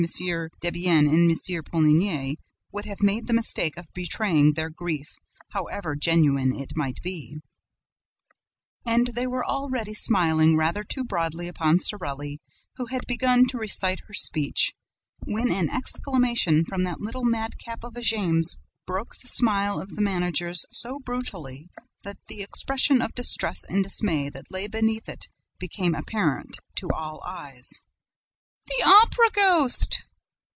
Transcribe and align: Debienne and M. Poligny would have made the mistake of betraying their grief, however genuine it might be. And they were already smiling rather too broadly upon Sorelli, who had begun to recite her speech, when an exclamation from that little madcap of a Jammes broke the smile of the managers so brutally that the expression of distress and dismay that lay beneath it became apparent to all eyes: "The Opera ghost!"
Debienne 0.61 1.07
and 1.07 1.29
M. 1.29 1.63
Poligny 1.65 2.35
would 2.71 2.85
have 2.85 3.03
made 3.03 3.27
the 3.27 3.33
mistake 3.33 3.77
of 3.77 3.85
betraying 3.93 4.53
their 4.53 4.71
grief, 4.71 5.13
however 5.49 5.95
genuine 5.95 6.55
it 6.55 6.75
might 6.75 6.97
be. 7.03 7.37
And 8.83 9.09
they 9.09 9.27
were 9.27 9.45
already 9.45 9.93
smiling 9.93 10.57
rather 10.57 10.81
too 10.81 11.03
broadly 11.03 11.47
upon 11.47 11.77
Sorelli, 11.77 12.39
who 12.77 12.87
had 12.87 13.05
begun 13.05 13.45
to 13.49 13.59
recite 13.59 13.99
her 14.07 14.13
speech, 14.15 14.73
when 15.19 15.51
an 15.51 15.69
exclamation 15.69 16.65
from 16.65 16.81
that 16.81 16.99
little 16.99 17.23
madcap 17.23 17.83
of 17.83 17.95
a 17.95 18.01
Jammes 18.01 18.57
broke 18.87 19.15
the 19.17 19.27
smile 19.27 19.79
of 19.79 19.89
the 19.89 20.01
managers 20.01 20.65
so 20.71 20.97
brutally 20.97 21.67
that 22.01 22.17
the 22.25 22.41
expression 22.41 23.03
of 23.03 23.13
distress 23.13 23.63
and 23.65 23.83
dismay 23.83 24.29
that 24.29 24.49
lay 24.49 24.65
beneath 24.65 25.07
it 25.07 25.27
became 25.59 25.93
apparent 25.93 26.57
to 26.77 26.89
all 26.91 27.21
eyes: 27.23 27.81
"The 28.67 28.83
Opera 28.85 29.29
ghost!" 29.33 30.03